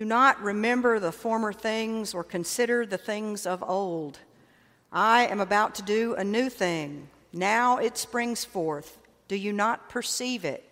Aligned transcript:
Do 0.00 0.06
not 0.06 0.42
remember 0.42 0.98
the 0.98 1.12
former 1.12 1.52
things 1.52 2.14
or 2.14 2.24
consider 2.24 2.86
the 2.86 2.96
things 2.96 3.44
of 3.44 3.62
old. 3.62 4.18
I 4.90 5.26
am 5.26 5.40
about 5.40 5.74
to 5.74 5.82
do 5.82 6.14
a 6.14 6.24
new 6.24 6.48
thing. 6.48 7.10
Now 7.34 7.76
it 7.76 7.98
springs 7.98 8.42
forth. 8.42 8.98
Do 9.28 9.36
you 9.36 9.52
not 9.52 9.90
perceive 9.90 10.46
it? 10.46 10.64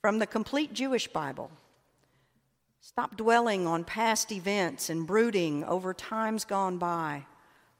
From 0.00 0.18
the 0.18 0.26
complete 0.26 0.72
Jewish 0.72 1.06
Bible. 1.06 1.48
Stop 2.80 3.16
dwelling 3.16 3.68
on 3.68 3.84
past 3.84 4.32
events 4.32 4.90
and 4.90 5.06
brooding 5.06 5.62
over 5.62 5.94
times 5.94 6.44
gone 6.44 6.76
by. 6.76 7.24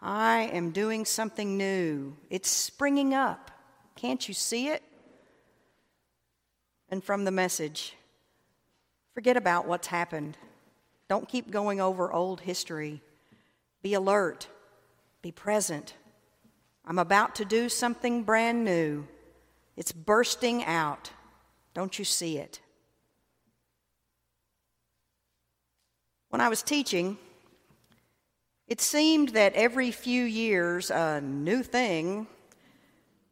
I 0.00 0.50
am 0.52 0.70
doing 0.70 1.04
something 1.04 1.56
new. 1.56 2.16
It's 2.30 2.48
springing 2.48 3.12
up. 3.12 3.50
Can't 3.96 4.28
you 4.28 4.34
see 4.34 4.68
it? 4.68 4.84
And 6.88 7.02
from 7.02 7.24
the 7.24 7.32
message, 7.32 7.96
forget 9.16 9.38
about 9.38 9.66
what's 9.66 9.86
happened. 9.86 10.36
Don't 11.08 11.26
keep 11.26 11.50
going 11.50 11.80
over 11.80 12.12
old 12.12 12.42
history. 12.42 13.00
Be 13.80 13.94
alert, 13.94 14.46
be 15.22 15.32
present. 15.32 15.94
I'm 16.84 16.98
about 16.98 17.34
to 17.36 17.46
do 17.46 17.70
something 17.70 18.24
brand 18.24 18.62
new. 18.62 19.08
It's 19.74 19.90
bursting 19.90 20.62
out. 20.64 21.12
Don't 21.72 21.98
you 21.98 22.04
see 22.04 22.36
it? 22.36 22.60
When 26.28 26.42
I 26.42 26.50
was 26.50 26.62
teaching, 26.62 27.16
it 28.68 28.82
seemed 28.82 29.30
that 29.30 29.54
every 29.54 29.92
few 29.92 30.24
years 30.24 30.90
a 30.90 31.22
new 31.22 31.62
thing 31.62 32.26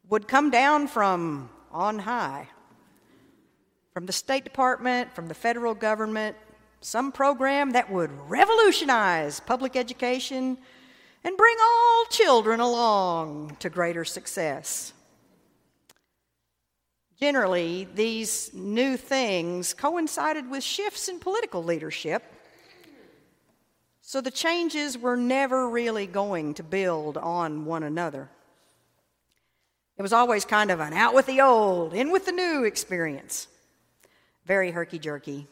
would 0.09 0.29
come 0.29 0.49
down 0.49 0.87
from 0.87 1.51
on 1.71 1.99
high, 1.99 2.49
from 3.95 4.07
the 4.07 4.13
State 4.13 4.43
Department, 4.43 5.15
from 5.15 5.29
the 5.29 5.35
federal 5.35 5.73
government, 5.73 6.37
some 6.81 7.13
program 7.13 7.71
that 7.71 7.91
would 7.91 8.11
revolutionize 8.29 9.39
public 9.39 9.77
education 9.77 10.59
and 11.23 11.37
bring 11.37 11.57
all 11.63 12.05
children 12.11 12.59
along 12.59 13.57
to 13.61 13.71
greater 13.71 14.05
success. 14.05 14.93
Generally, 17.21 17.87
these 17.95 18.53
new 18.53 18.97
things 18.97 19.73
coincided 19.73 20.51
with 20.51 20.65
shifts 20.65 21.09
in 21.09 21.21
political 21.21 21.63
leadership, 21.63 22.25
so 24.03 24.21
the 24.21 24.31
changes 24.33 24.99
were 24.99 25.17
never 25.17 25.69
really 25.69 26.09
going 26.09 26.53
to 26.55 26.65
build 26.65 27.17
on 27.17 27.65
one 27.65 27.85
another. 27.85 28.29
It 29.97 30.03
was 30.03 30.13
always 30.13 30.45
kind 30.45 30.73
of 30.73 30.81
an 30.81 30.93
out 30.93 31.15
with 31.15 31.27
the 31.27 31.41
old, 31.41 31.95
in 31.95 32.11
with 32.11 32.27
the 32.27 32.33
new 32.33 32.65
experience. 32.65 33.47
Very 34.45 34.71
herky 34.71 34.99
jerky 34.99 35.47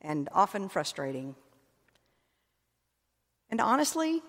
and 0.00 0.28
often 0.32 0.68
frustrating. 0.68 1.34
And 3.50 3.60
honestly, 3.60 4.22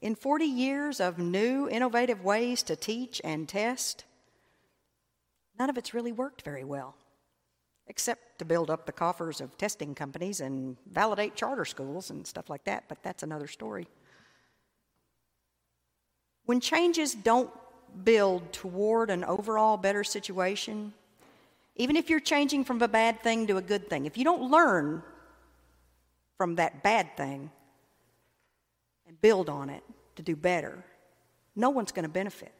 in 0.00 0.14
40 0.14 0.46
years 0.46 1.00
of 1.00 1.18
new, 1.18 1.68
innovative 1.68 2.24
ways 2.24 2.62
to 2.64 2.76
teach 2.76 3.20
and 3.22 3.48
test, 3.48 4.04
none 5.58 5.68
of 5.68 5.76
it's 5.76 5.92
really 5.92 6.12
worked 6.12 6.42
very 6.42 6.64
well, 6.64 6.96
except 7.86 8.38
to 8.38 8.44
build 8.46 8.70
up 8.70 8.86
the 8.86 8.92
coffers 8.92 9.42
of 9.42 9.58
testing 9.58 9.94
companies 9.94 10.40
and 10.40 10.78
validate 10.90 11.34
charter 11.34 11.66
schools 11.66 12.10
and 12.10 12.26
stuff 12.26 12.48
like 12.48 12.64
that, 12.64 12.84
but 12.88 13.02
that's 13.02 13.22
another 13.22 13.46
story. 13.46 13.86
When 16.46 16.60
changes 16.60 17.14
don't 17.14 17.50
build 18.04 18.52
toward 18.52 19.10
an 19.10 19.24
overall 19.24 19.76
better 19.76 20.02
situation, 20.02 20.94
even 21.76 21.96
if 21.96 22.10
you're 22.10 22.20
changing 22.20 22.64
from 22.64 22.80
a 22.82 22.88
bad 22.88 23.22
thing 23.22 23.46
to 23.46 23.56
a 23.56 23.62
good 23.62 23.88
thing, 23.88 24.06
if 24.06 24.18
you 24.18 24.24
don't 24.24 24.50
learn 24.50 25.02
from 26.36 26.56
that 26.56 26.82
bad 26.82 27.16
thing 27.16 27.50
and 29.06 29.20
build 29.20 29.48
on 29.48 29.70
it 29.70 29.82
to 30.16 30.22
do 30.22 30.36
better, 30.36 30.84
no 31.56 31.70
one's 31.70 31.92
going 31.92 32.04
to 32.04 32.08
benefit. 32.08 32.52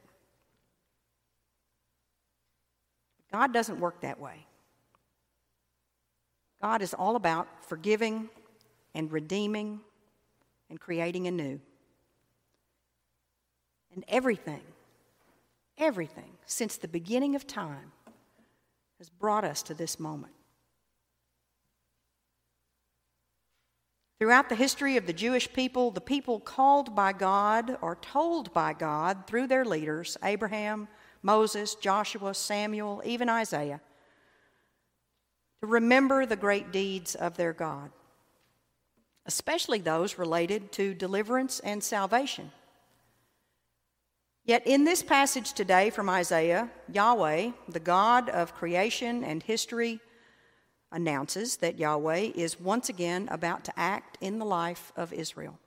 God 3.32 3.53
doesn't 3.53 3.78
work 3.78 4.00
that 4.00 4.19
way. 4.19 4.47
God 6.60 6.82
is 6.82 6.94
all 6.94 7.16
about 7.16 7.49
forgiving 7.65 8.28
and 8.94 9.10
redeeming 9.10 9.81
and 10.69 10.78
creating 10.78 11.26
anew. 11.26 11.60
And 13.94 14.04
everything, 14.09 14.62
everything 15.78 16.32
since 16.47 16.76
the 16.76 16.88
beginning 16.88 17.34
of 17.34 17.47
time 17.47 17.93
has 19.00 19.09
brought 19.09 19.44
us 19.44 19.62
to 19.62 19.72
this 19.72 19.99
moment. 19.99 20.34
Throughout 24.19 24.50
the 24.50 24.55
history 24.55 24.99
of 24.99 25.06
the 25.06 25.15
Jewish 25.15 25.50
people, 25.50 25.91
the 25.91 26.03
people 26.03 26.38
called 26.38 26.94
by 26.94 27.15
God 27.15 27.78
or 27.81 27.97
told 27.97 28.53
by 28.53 28.75
God 28.75 29.27
through 29.27 29.47
their 29.47 29.65
leaders, 29.65 30.19
Abraham, 30.22 30.87
Moses, 31.22 31.75
Joshua, 31.77 32.34
Samuel, 32.34 33.00
even 33.06 33.31
Isaiah, 33.31 33.81
to 35.62 35.67
remember 35.67 36.27
the 36.27 36.37
great 36.37 36.71
deeds 36.71 37.15
of 37.15 37.38
their 37.38 37.55
God, 37.55 37.91
especially 39.25 39.78
those 39.78 40.19
related 40.19 40.72
to 40.72 40.93
deliverance 40.93 41.59
and 41.61 41.82
salvation. 41.82 42.53
Yet 44.45 44.67
in 44.67 44.84
this 44.84 45.03
passage 45.03 45.53
today 45.53 45.91
from 45.91 46.09
Isaiah, 46.09 46.71
Yahweh, 46.91 47.51
the 47.69 47.81
God 47.81 48.28
of 48.28 48.55
creation 48.55 49.23
and 49.23 49.43
history, 49.43 50.01
announces 50.91 51.59
that 51.59 51.78
Yahweh 51.78 52.33
is 52.34 52.59
once 52.59 52.89
again 52.89 53.29
about 53.31 53.65
to 53.65 53.79
act 53.79 54.19
in 54.21 54.39
the 54.39 54.45
life 54.45 54.93
of 54.97 55.12
Israel. 55.12 55.59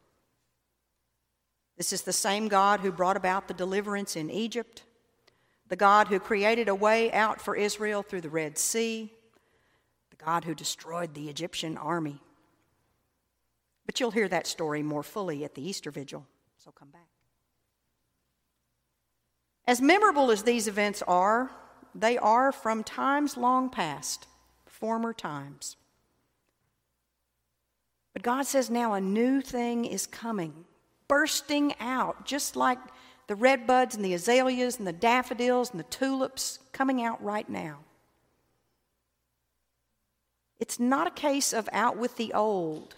This 1.77 1.93
is 1.93 2.01
the 2.01 2.13
same 2.13 2.49
God 2.49 2.81
who 2.81 2.91
brought 2.91 3.17
about 3.17 3.47
the 3.47 3.53
deliverance 3.53 4.15
in 4.15 4.29
Egypt, 4.29 4.83
the 5.69 5.75
God 5.75 6.07
who 6.07 6.19
created 6.19 6.67
a 6.67 6.75
way 6.75 7.11
out 7.11 7.41
for 7.41 7.55
Israel 7.55 8.03
through 8.03 8.21
the 8.21 8.29
Red 8.29 8.57
Sea, 8.57 9.11
the 10.09 10.23
God 10.23 10.43
who 10.43 10.53
destroyed 10.53 11.13
the 11.13 11.29
Egyptian 11.29 11.77
army. 11.77 12.21
But 13.85 13.99
you'll 13.99 14.11
hear 14.11 14.27
that 14.27 14.47
story 14.47 14.83
more 14.83 15.03
fully 15.03 15.43
at 15.43 15.55
the 15.55 15.67
Easter 15.67 15.89
Vigil, 15.89 16.25
so 16.57 16.71
come 16.71 16.89
back. 16.89 17.07
As 19.65 19.81
memorable 19.81 20.29
as 20.31 20.43
these 20.43 20.67
events 20.67 21.01
are, 21.07 21.51
they 21.95 22.17
are 22.17 22.51
from 22.51 22.83
times 22.83 23.37
long 23.37 23.69
past, 23.69 24.27
former 24.65 25.13
times. 25.13 25.77
But 28.13 28.23
God 28.23 28.45
says 28.45 28.69
now 28.69 28.93
a 28.93 29.01
new 29.01 29.41
thing 29.41 29.85
is 29.85 30.05
coming, 30.05 30.65
bursting 31.07 31.73
out, 31.79 32.25
just 32.25 32.55
like 32.55 32.77
the 33.27 33.35
red 33.35 33.65
buds 33.65 33.95
and 33.95 34.03
the 34.03 34.13
azaleas 34.13 34.77
and 34.77 34.87
the 34.87 34.93
daffodils 34.93 35.71
and 35.71 35.79
the 35.79 35.85
tulips 35.85 36.59
coming 36.73 37.01
out 37.01 37.23
right 37.23 37.47
now. 37.49 37.79
It's 40.59 40.79
not 40.79 41.07
a 41.07 41.11
case 41.11 41.53
of 41.53 41.69
out 41.71 41.97
with 41.97 42.17
the 42.17 42.33
old, 42.33 42.95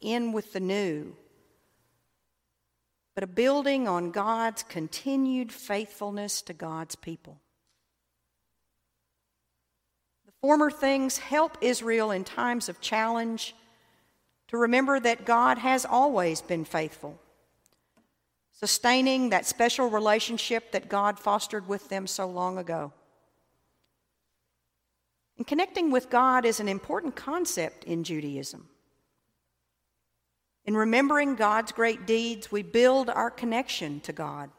in 0.00 0.32
with 0.32 0.52
the 0.52 0.60
new 0.60 1.16
but 3.14 3.24
a 3.24 3.26
building 3.26 3.86
on 3.86 4.10
God's 4.10 4.62
continued 4.62 5.52
faithfulness 5.52 6.42
to 6.42 6.52
God's 6.52 6.94
people. 6.94 7.40
The 10.26 10.32
former 10.40 10.70
things 10.70 11.18
help 11.18 11.58
Israel 11.60 12.10
in 12.10 12.24
times 12.24 12.68
of 12.68 12.80
challenge 12.80 13.54
to 14.48 14.56
remember 14.56 14.98
that 15.00 15.24
God 15.24 15.58
has 15.58 15.84
always 15.84 16.42
been 16.42 16.64
faithful, 16.64 17.18
sustaining 18.52 19.30
that 19.30 19.46
special 19.46 19.88
relationship 19.88 20.72
that 20.72 20.88
God 20.88 21.18
fostered 21.18 21.68
with 21.68 21.88
them 21.88 22.06
so 22.06 22.26
long 22.26 22.58
ago. 22.58 22.92
And 25.38 25.46
connecting 25.46 25.90
with 25.90 26.10
God 26.10 26.44
is 26.44 26.60
an 26.60 26.68
important 26.68 27.16
concept 27.16 27.84
in 27.84 28.04
Judaism. 28.04 28.68
In 30.64 30.76
remembering 30.76 31.34
God's 31.34 31.72
great 31.72 32.06
deeds, 32.06 32.52
we 32.52 32.62
build 32.62 33.10
our 33.10 33.30
connection 33.30 34.00
to 34.00 34.12
God. 34.12 34.50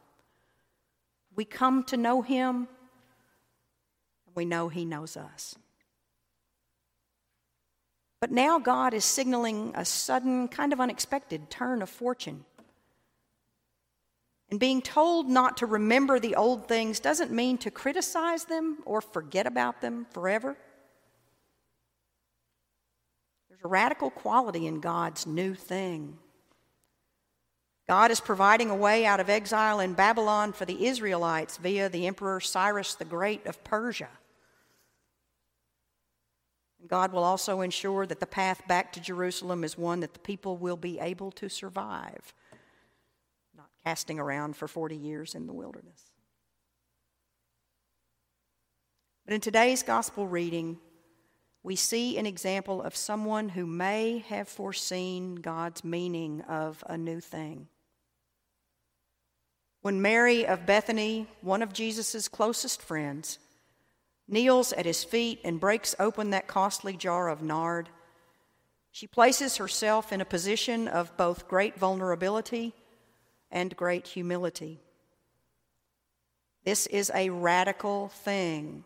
We 1.36 1.46
come 1.46 1.84
to 1.86 1.98
know 1.98 2.22
Him, 2.22 2.68
and 4.26 4.36
we 4.36 4.46
know 4.46 4.68
He 4.68 4.84
knows 4.84 5.16
us. 5.16 5.56
But 8.20 8.32
now 8.32 8.60
God 8.60 8.94
is 8.94 9.06
signaling 9.06 9.74
a 9.76 9.86
sudden, 9.86 10.48
kind 10.48 10.74
of 10.74 10.80
unexpected 10.80 11.50
turn 11.50 11.82
of 11.82 11.90
fortune. 11.90 12.46
And 14.50 14.60
being 14.60 14.82
told 14.82 15.30
not 15.30 15.58
to 15.58 15.66
remember 15.66 16.20
the 16.20 16.36
old 16.36 16.68
things 16.68 17.00
doesn't 17.00 17.32
mean 17.32 17.58
to 17.60 17.72
criticize 17.72 18.46
them 18.46 18.78
or 18.86 19.02
forget 19.02 19.48
about 19.48 19.82
them 19.82 20.06
forever 20.12 20.58
a 23.64 23.68
radical 23.68 24.10
quality 24.10 24.68
in 24.68 24.80
God's 24.80 25.26
new 25.26 25.54
thing. 25.54 26.18
God 27.88 28.12
is 28.12 28.20
providing 28.20 28.70
a 28.70 28.76
way 28.76 29.06
out 29.06 29.20
of 29.20 29.30
exile 29.30 29.80
in 29.80 29.94
Babylon 29.94 30.54
for 30.54 30.66
the 30.66 30.86
Israelites 30.86 31.58
via 31.58 31.90
the 31.90 32.08
Emperor 32.08 32.40
Cyrus 32.40 32.96
the 32.96 33.06
Great 33.06 33.46
of 33.46 33.64
Persia. 33.64 34.10
God 36.88 37.14
will 37.14 37.24
also 37.24 37.62
ensure 37.62 38.06
that 38.06 38.20
the 38.20 38.26
path 38.26 38.62
back 38.68 38.92
to 38.94 39.00
Jerusalem 39.00 39.64
is 39.64 39.78
one 39.78 40.02
that 40.02 40.14
the 40.14 40.20
people 40.20 40.58
will 40.58 40.76
be 40.76 41.00
able 41.00 41.32
to 41.32 41.50
survive, 41.50 42.34
not 43.56 43.70
casting 43.86 44.20
around 44.20 44.56
for 44.56 44.68
40 44.68 44.96
years 44.96 45.34
in 45.36 45.48
the 45.48 45.54
wilderness. 45.54 46.12
But 49.26 49.34
in 49.34 49.42
today's 49.42 49.84
gospel 49.84 50.28
reading, 50.28 50.78
we 51.64 51.78
see 51.78 52.18
an 52.18 52.26
example 52.26 52.82
of 52.82 52.96
someone 52.96 53.50
who 53.50 53.66
may 53.66 54.20
have 54.28 54.50
foreseen 54.50 55.36
God's 55.36 55.84
meaning 55.84 56.42
of 56.42 56.84
a 56.88 56.98
new 56.98 57.22
thing. 57.22 57.70
When 59.82 60.02
Mary 60.02 60.46
of 60.46 60.66
Bethany, 60.66 61.28
one 61.42 61.62
of 61.62 61.74
Jesus' 61.74 62.28
closest 62.28 62.82
friends, 62.82 63.40
kneels 64.28 64.74
at 64.74 64.86
his 64.86 65.06
feet 65.06 65.40
and 65.44 65.60
breaks 65.60 65.96
open 66.00 66.32
that 66.32 66.48
costly 66.48 66.98
jar 66.98 67.30
of 67.30 67.42
nard, 67.42 67.90
she 68.92 69.08
places 69.08 69.58
herself 69.58 70.12
in 70.12 70.22
a 70.22 70.26
position 70.26 70.88
of 70.88 71.16
both 71.18 71.48
great 71.48 71.78
vulnerability 71.78 72.74
and 73.50 73.76
great 73.76 74.08
humility. 74.08 74.82
This 76.66 76.88
is 76.88 77.12
a 77.14 77.30
radical 77.30 78.10
thing 78.10 78.84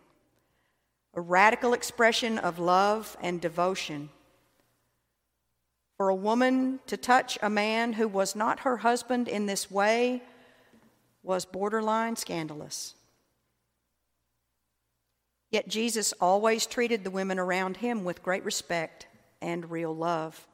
a 1.18 1.22
radical 1.22 1.74
expression 1.74 2.38
of 2.38 2.60
love 2.60 3.18
and 3.22 3.42
devotion. 3.42 4.10
For 5.98 6.10
a 6.10 6.16
woman 6.16 6.80
to 6.86 6.96
touch 6.96 7.40
a 7.42 7.50
man 7.50 7.94
who 7.94 8.08
was 8.08 8.36
not 8.36 8.60
her 8.60 8.78
husband 8.78 9.28
in 9.28 9.48
this 9.48 9.72
way 9.72 10.22
was 11.24 11.44
borderline 11.44 12.18
scandalous. 12.18 12.94
Yet 15.50 15.68
Jesus 15.68 16.14
always 16.22 16.68
treated 16.68 17.04
the 17.04 17.10
women 17.10 17.40
around 17.40 17.78
him 17.78 18.04
with 18.04 18.22
great 18.22 18.46
respect 18.46 19.08
and 19.42 19.72
real 19.72 19.96
love. 19.96 20.46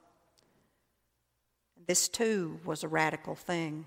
This 1.87 2.07
too 2.07 2.61
was 2.63 2.85
a 2.85 2.87
radical 2.87 3.35
thing. 3.35 3.85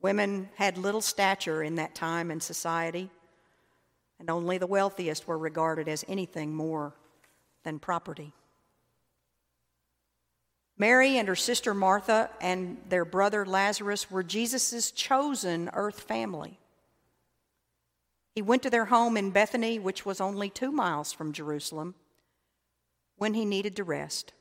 Women 0.00 0.50
had 0.54 0.78
little 0.78 1.00
stature 1.00 1.64
in 1.64 1.74
that 1.74 1.96
time 1.96 2.30
in 2.30 2.40
society 2.40 3.10
and 4.18 4.30
only 4.30 4.58
the 4.58 4.66
wealthiest 4.66 5.26
were 5.26 5.38
regarded 5.38 5.88
as 5.88 6.04
anything 6.08 6.54
more 6.54 6.94
than 7.64 7.78
property. 7.78 8.32
Mary 10.78 11.16
and 11.16 11.28
her 11.28 11.36
sister 11.36 11.72
Martha 11.72 12.30
and 12.40 12.76
their 12.88 13.04
brother 13.04 13.46
Lazarus 13.46 14.10
were 14.10 14.22
Jesus' 14.22 14.90
chosen 14.90 15.70
earth 15.72 16.00
family. 16.00 16.58
He 18.34 18.42
went 18.42 18.62
to 18.64 18.70
their 18.70 18.84
home 18.86 19.16
in 19.16 19.30
Bethany, 19.30 19.78
which 19.78 20.04
was 20.04 20.20
only 20.20 20.50
two 20.50 20.70
miles 20.70 21.12
from 21.12 21.32
Jerusalem, 21.32 21.94
when 23.16 23.32
he 23.32 23.46
needed 23.46 23.76
to 23.76 23.84
rest. 23.84 24.34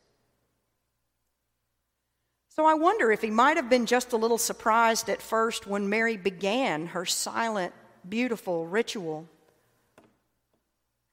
So 2.50 2.66
I 2.66 2.74
wonder 2.74 3.12
if 3.12 3.22
he 3.22 3.30
might 3.30 3.58
have 3.58 3.70
been 3.70 3.86
just 3.86 4.12
a 4.12 4.18
little 4.18 4.38
surprised 4.38 5.10
at 5.10 5.22
first 5.22 5.68
when 5.68 5.90
Mary 5.90 6.18
began 6.18 6.88
her 6.88 7.06
silent, 7.06 7.74
beautiful 8.08 8.68
ritual 8.68 9.30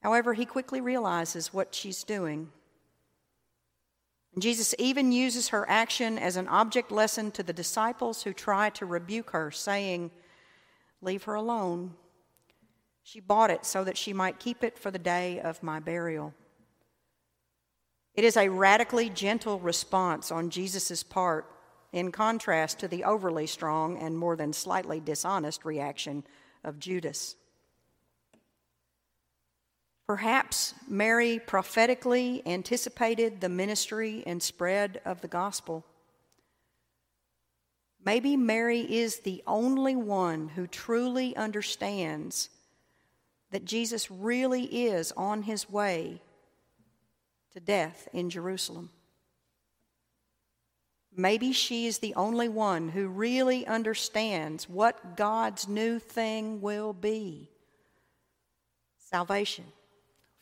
However, 0.03 0.33
he 0.33 0.45
quickly 0.45 0.81
realizes 0.81 1.53
what 1.53 1.73
she's 1.73 2.03
doing. 2.03 2.51
Jesus 4.37 4.75
even 4.77 5.13
uses 5.13 5.49
her 5.49 5.67
action 5.69 6.19
as 6.19 6.35
an 6.35 6.49
object 6.49 6.91
lesson 6.91 7.31
to 7.31 7.43
the 7.43 7.53
disciples 7.53 8.23
who 8.23 8.33
try 8.33 8.69
to 8.71 8.85
rebuke 8.85 9.29
her, 9.29 9.49
saying, 9.49 10.11
Leave 11.01 11.23
her 11.23 11.35
alone. 11.35 11.93
She 13.01 13.21
bought 13.21 13.49
it 13.49 13.65
so 13.65 13.83
that 13.85 13.97
she 13.97 14.11
might 14.11 14.39
keep 14.39 14.63
it 14.63 14.77
for 14.77 14.91
the 14.91 14.99
day 14.99 15.39
of 15.39 15.63
my 15.63 15.79
burial. 15.79 16.33
It 18.13 18.25
is 18.25 18.35
a 18.35 18.49
radically 18.49 19.09
gentle 19.09 19.59
response 19.59 20.31
on 20.31 20.49
Jesus' 20.49 21.03
part, 21.03 21.49
in 21.93 22.11
contrast 22.11 22.79
to 22.79 22.87
the 22.87 23.03
overly 23.03 23.47
strong 23.47 23.97
and 23.97 24.17
more 24.17 24.35
than 24.35 24.51
slightly 24.51 24.99
dishonest 24.99 25.63
reaction 25.63 26.23
of 26.63 26.79
Judas. 26.79 27.35
Perhaps 30.13 30.75
Mary 30.87 31.39
prophetically 31.39 32.43
anticipated 32.45 33.41
the 33.41 33.49
ministry 33.49 34.21
and 34.27 34.43
spread 34.43 35.01
of 35.05 35.21
the 35.21 35.27
gospel. 35.27 35.83
Maybe 38.05 38.37
Mary 38.37 38.81
is 38.81 39.21
the 39.21 39.41
only 39.47 39.95
one 39.95 40.49
who 40.49 40.67
truly 40.67 41.35
understands 41.35 42.51
that 43.49 43.65
Jesus 43.65 44.11
really 44.11 44.85
is 44.85 45.11
on 45.13 45.41
his 45.41 45.67
way 45.67 46.21
to 47.53 47.59
death 47.59 48.07
in 48.13 48.29
Jerusalem. 48.29 48.91
Maybe 51.15 51.53
she 51.53 51.87
is 51.87 51.97
the 51.97 52.13
only 52.13 52.49
one 52.49 52.89
who 52.89 53.07
really 53.07 53.65
understands 53.65 54.69
what 54.69 55.17
God's 55.17 55.67
new 55.67 55.97
thing 55.97 56.61
will 56.61 56.93
be 56.93 57.49
salvation 58.99 59.65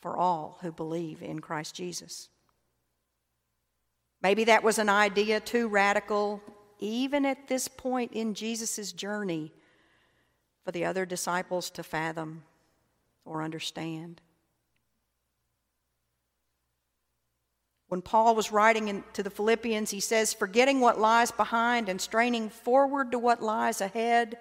for 0.02 0.16
all 0.16 0.58
who 0.60 0.72
believe 0.72 1.22
in 1.22 1.38
Christ 1.38 1.74
Jesus. 1.76 2.28
Maybe 4.20 4.44
that 4.44 4.64
was 4.64 4.78
an 4.78 4.88
idea 4.88 5.40
too 5.40 5.68
radical, 5.68 6.42
even 6.80 7.24
at 7.24 7.48
this 7.48 7.68
point 7.68 8.12
in 8.12 8.34
Jesus' 8.34 8.92
journey, 8.92 9.52
for 10.64 10.72
the 10.72 10.84
other 10.84 11.06
disciples 11.06 11.70
to 11.70 11.82
fathom 11.82 12.42
or 13.24 13.42
understand. 13.42 14.20
When 17.88 18.02
Paul 18.02 18.34
was 18.34 18.50
writing 18.50 18.88
in, 18.88 19.04
to 19.12 19.22
the 19.22 19.30
Philippians, 19.30 19.90
he 19.90 20.00
says, 20.00 20.32
Forgetting 20.32 20.80
what 20.80 20.98
lies 20.98 21.30
behind 21.30 21.88
and 21.88 22.00
straining 22.00 22.48
forward 22.48 23.12
to 23.12 23.18
what 23.18 23.42
lies 23.42 23.80
ahead, 23.80 24.38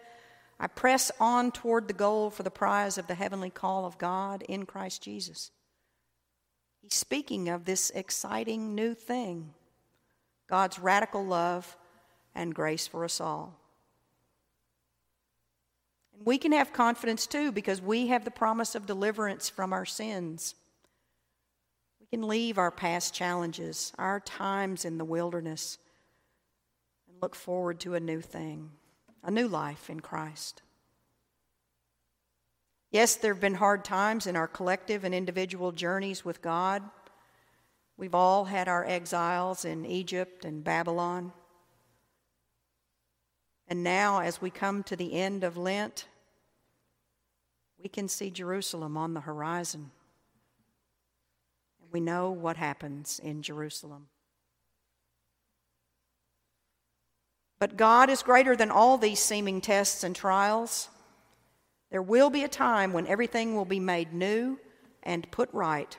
I 0.63 0.67
press 0.67 1.11
on 1.19 1.51
toward 1.51 1.87
the 1.87 1.93
goal 1.95 2.29
for 2.29 2.43
the 2.43 2.51
prize 2.51 2.99
of 2.99 3.07
the 3.07 3.15
heavenly 3.15 3.49
call 3.49 3.83
of 3.83 3.97
God 3.97 4.43
in 4.43 4.67
Christ 4.67 5.01
Jesus. 5.01 5.49
He's 6.83 6.93
speaking 6.93 7.49
of 7.49 7.65
this 7.65 7.89
exciting 7.89 8.75
new 8.75 8.93
thing 8.93 9.55
God's 10.47 10.77
radical 10.77 11.25
love 11.25 11.75
and 12.35 12.53
grace 12.53 12.85
for 12.85 13.03
us 13.03 13.19
all. 13.19 13.57
And 16.15 16.27
we 16.27 16.37
can 16.37 16.51
have 16.51 16.73
confidence 16.73 17.25
too 17.25 17.51
because 17.51 17.81
we 17.81 18.07
have 18.07 18.23
the 18.23 18.29
promise 18.29 18.75
of 18.75 18.85
deliverance 18.85 19.49
from 19.49 19.73
our 19.73 19.85
sins. 19.85 20.53
We 21.99 22.05
can 22.05 22.27
leave 22.27 22.59
our 22.59 22.71
past 22.71 23.15
challenges, 23.15 23.93
our 23.97 24.19
times 24.19 24.85
in 24.85 24.99
the 24.99 25.05
wilderness, 25.05 25.79
and 27.07 27.17
look 27.19 27.33
forward 27.33 27.79
to 27.79 27.95
a 27.95 27.99
new 27.99 28.21
thing 28.21 28.69
a 29.23 29.31
new 29.31 29.47
life 29.47 29.89
in 29.89 29.99
Christ. 29.99 30.61
Yes, 32.91 33.15
there 33.15 33.33
have 33.33 33.41
been 33.41 33.55
hard 33.55 33.85
times 33.85 34.27
in 34.27 34.35
our 34.35 34.47
collective 34.47 35.03
and 35.03 35.15
individual 35.15 35.71
journeys 35.71 36.25
with 36.25 36.41
God. 36.41 36.83
We've 37.97 38.15
all 38.15 38.45
had 38.45 38.67
our 38.67 38.85
exiles 38.85 39.63
in 39.63 39.85
Egypt 39.85 40.43
and 40.43 40.63
Babylon. 40.63 41.31
And 43.67 43.83
now, 43.83 44.19
as 44.19 44.41
we 44.41 44.49
come 44.49 44.83
to 44.83 44.97
the 44.97 45.13
end 45.13 45.45
of 45.45 45.55
Lent, 45.55 46.07
we 47.81 47.87
can 47.87 48.09
see 48.09 48.29
Jerusalem 48.29 48.97
on 48.97 49.13
the 49.13 49.21
horizon. 49.21 49.91
And 51.81 51.91
we 51.93 52.01
know 52.01 52.31
what 52.31 52.57
happens 52.57 53.21
in 53.23 53.41
Jerusalem. 53.41 54.07
But 57.61 57.77
God 57.77 58.09
is 58.09 58.23
greater 58.23 58.55
than 58.55 58.71
all 58.71 58.97
these 58.97 59.19
seeming 59.19 59.61
tests 59.61 60.03
and 60.03 60.15
trials. 60.15 60.89
There 61.91 62.01
will 62.01 62.31
be 62.31 62.43
a 62.43 62.47
time 62.47 62.91
when 62.91 63.05
everything 63.05 63.55
will 63.55 63.65
be 63.65 63.79
made 63.79 64.13
new 64.13 64.59
and 65.03 65.29
put 65.29 65.47
right. 65.53 65.95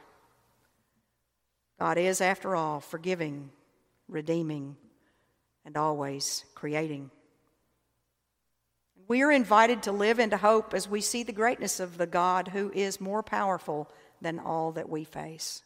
God 1.79 1.99
is, 1.99 2.21
after 2.21 2.57
all, 2.57 2.81
forgiving, 2.81 3.51
redeeming, 4.09 4.77
and 5.65 5.77
always 5.77 6.45
creating. 6.57 7.13
We 9.07 9.23
are 9.23 9.31
invited 9.31 9.85
to 9.85 9.93
live 9.93 10.19
into 10.19 10.39
hope 10.39 10.75
as 10.75 10.89
we 10.89 11.01
see 11.01 11.23
the 11.23 11.31
greatness 11.31 11.79
of 11.79 11.97
the 11.97 12.09
God 12.09 12.49
who 12.49 12.73
is 12.75 13.01
more 13.01 13.23
powerful 13.23 13.89
than 14.21 14.41
all 14.41 14.73
that 14.73 14.89
we 14.89 15.05
face. 15.05 15.63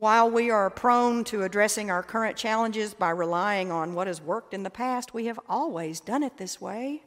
While 0.00 0.30
we 0.30 0.48
are 0.48 0.70
prone 0.70 1.24
to 1.24 1.42
addressing 1.42 1.90
our 1.90 2.02
current 2.02 2.34
challenges 2.34 2.94
by 2.94 3.10
relying 3.10 3.70
on 3.70 3.94
what 3.94 4.06
has 4.06 4.18
worked 4.18 4.54
in 4.54 4.62
the 4.62 4.70
past, 4.70 5.12
we 5.12 5.26
have 5.26 5.38
always 5.46 6.00
done 6.00 6.22
it 6.22 6.38
this 6.38 6.58
way. 6.58 7.02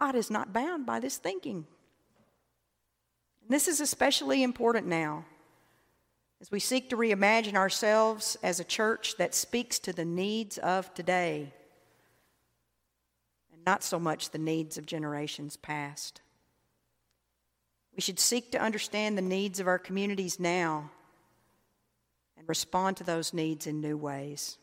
God 0.00 0.14
is 0.14 0.30
not 0.30 0.54
bound 0.54 0.86
by 0.86 0.98
this 0.98 1.18
thinking. 1.18 1.66
And 3.42 3.50
this 3.50 3.68
is 3.68 3.82
especially 3.82 4.42
important 4.42 4.86
now 4.86 5.26
as 6.40 6.50
we 6.50 6.58
seek 6.58 6.88
to 6.88 6.96
reimagine 6.96 7.54
ourselves 7.54 8.38
as 8.42 8.58
a 8.58 8.64
church 8.64 9.18
that 9.18 9.34
speaks 9.34 9.78
to 9.80 9.92
the 9.92 10.06
needs 10.06 10.56
of 10.56 10.94
today 10.94 11.52
and 13.52 13.62
not 13.66 13.84
so 13.84 13.98
much 13.98 14.30
the 14.30 14.38
needs 14.38 14.78
of 14.78 14.86
generations 14.86 15.58
past. 15.58 16.22
We 17.94 18.00
should 18.00 18.18
seek 18.18 18.52
to 18.52 18.58
understand 18.58 19.18
the 19.18 19.22
needs 19.22 19.60
of 19.60 19.66
our 19.66 19.78
communities 19.78 20.40
now 20.40 20.92
and 22.46 22.48
respond 22.48 22.96
to 22.96 23.04
those 23.04 23.34
needs 23.34 23.66
in 23.66 23.80
new 23.80 23.96
ways. 23.96 24.56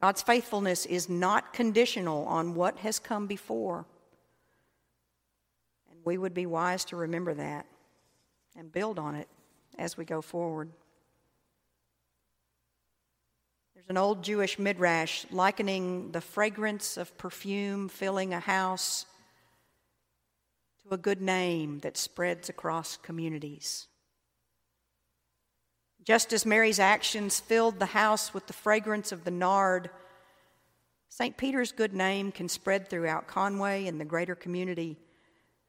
God's 0.00 0.22
faithfulness 0.22 0.86
is 0.86 1.08
not 1.08 1.52
conditional 1.52 2.24
on 2.24 2.54
what 2.54 2.78
has 2.78 2.98
come 2.98 3.28
before. 3.28 3.86
And 5.90 6.00
we 6.04 6.18
would 6.18 6.34
be 6.34 6.46
wise 6.46 6.84
to 6.86 6.96
remember 6.96 7.32
that 7.34 7.66
and 8.56 8.72
build 8.72 8.98
on 8.98 9.14
it 9.14 9.28
as 9.78 9.96
we 9.96 10.04
go 10.04 10.20
forward. 10.20 10.68
There's 13.74 13.86
an 13.88 13.96
old 13.96 14.24
Jewish 14.24 14.58
midrash 14.58 15.24
likening 15.30 16.10
the 16.10 16.20
fragrance 16.20 16.96
of 16.96 17.16
perfume 17.16 17.88
filling 17.88 18.34
a 18.34 18.40
house 18.40 19.06
to 20.82 20.94
a 20.94 20.98
good 20.98 21.22
name 21.22 21.78
that 21.80 21.96
spreads 21.96 22.48
across 22.48 22.96
communities. 22.96 23.86
Just 26.04 26.34
as 26.34 26.44
Mary's 26.44 26.78
actions 26.78 27.40
filled 27.40 27.78
the 27.78 27.86
house 27.86 28.34
with 28.34 28.46
the 28.46 28.52
fragrance 28.52 29.10
of 29.10 29.24
the 29.24 29.30
nard, 29.30 29.88
St. 31.08 31.36
Peter's 31.36 31.72
good 31.72 31.94
name 31.94 32.30
can 32.30 32.48
spread 32.48 32.90
throughout 32.90 33.26
Conway 33.26 33.86
and 33.86 33.98
the 33.98 34.04
greater 34.04 34.34
community 34.34 34.98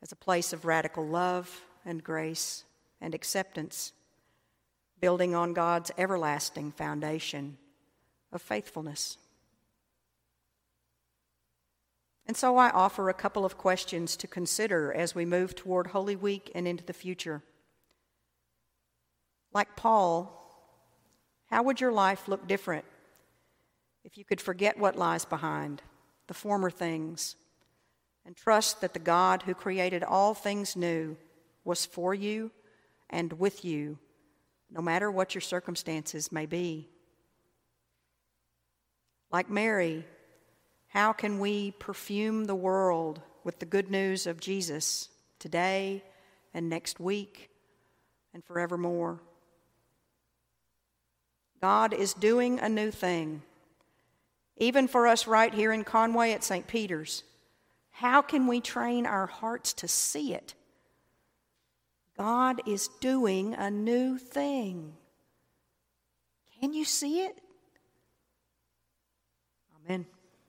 as 0.03 0.11
a 0.11 0.17
place 0.17 0.51
of 0.51 0.65
radical 0.65 1.07
love 1.07 1.61
and 1.85 2.03
grace 2.03 2.65
and 2.99 3.15
acceptance, 3.15 3.93
building 4.99 5.33
on 5.33 5.53
God's 5.53 5.91
everlasting 5.97 6.73
foundation 6.73 7.57
of 8.33 8.41
faithfulness. 8.41 9.17
And 12.27 12.35
so 12.35 12.57
I 12.57 12.71
offer 12.71 13.07
a 13.07 13.13
couple 13.13 13.45
of 13.45 13.57
questions 13.57 14.17
to 14.17 14.27
consider 14.27 14.91
as 14.91 15.15
we 15.15 15.25
move 15.25 15.55
toward 15.55 15.87
Holy 15.87 16.15
Week 16.15 16.51
and 16.53 16.67
into 16.67 16.83
the 16.83 16.91
future. 16.91 17.41
Like 19.55 19.77
Paul, 19.77 20.33
how 21.49 21.63
would 21.63 21.79
your 21.79 21.93
life 21.93 22.27
look 22.27 22.45
different 22.45 22.83
if 24.03 24.17
you 24.17 24.25
could 24.25 24.41
forget 24.41 24.77
what 24.77 24.97
lies 24.97 25.23
behind, 25.23 25.81
the 26.27 26.33
former 26.33 26.69
things, 26.69 27.37
and 28.25 28.35
trust 28.35 28.81
that 28.81 28.93
the 28.93 28.99
God 28.99 29.43
who 29.43 29.53
created 29.53 30.03
all 30.03 30.33
things 30.33 30.75
new 30.75 31.15
was 31.63 31.85
for 31.85 32.13
you 32.13 32.51
and 33.09 33.31
with 33.39 33.63
you, 33.63 33.97
no 34.69 34.81
matter 34.81 35.09
what 35.09 35.33
your 35.33 35.41
circumstances 35.41 36.33
may 36.33 36.45
be? 36.45 36.89
Like 39.31 39.49
Mary, 39.49 40.03
how 40.87 41.13
can 41.13 41.39
we 41.39 41.71
perfume 41.71 42.43
the 42.43 42.55
world 42.55 43.21
with 43.45 43.59
the 43.59 43.65
good 43.65 43.89
news 43.89 44.27
of 44.27 44.41
Jesus 44.41 45.07
today 45.39 46.03
and 46.53 46.67
next 46.67 46.99
week 46.99 47.49
and 48.33 48.43
forevermore? 48.43 49.21
God 51.65 51.95
is 51.95 52.13
doing 52.13 52.59
a 52.59 52.69
new 52.69 52.91
thing. 52.91 53.41
Even 54.57 54.87
for 54.87 55.07
us 55.07 55.25
right 55.25 55.51
here 55.51 55.73
in 55.73 55.83
Conway 55.83 56.31
at 56.31 56.43
St. 56.43 56.67
Peter's, 56.67 57.23
how 57.89 58.21
can 58.21 58.45
we 58.45 58.61
train 58.61 59.07
our 59.07 59.25
hearts 59.25 59.73
to 59.73 59.87
see 59.87 60.35
it? 60.35 60.53
God 62.19 62.61
is 62.67 62.87
doing 63.01 63.55
a 63.55 63.71
new 63.71 64.19
thing. 64.19 64.93
Can 66.61 66.71
you 66.71 66.85
see 66.85 67.21
it? 67.21 67.35
Amen. 69.87 70.05